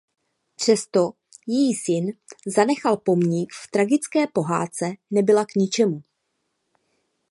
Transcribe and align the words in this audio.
Přesto 0.55 1.11
jí 1.47 1.75
syn 1.75 2.13
zanechal 2.55 2.97
pomník 2.97 3.51
v 3.53 3.71
tragické 3.71 4.27
pohádce 4.27 4.85
Nebyla 5.11 5.45
k 5.45 5.55
ničemu. 5.55 6.03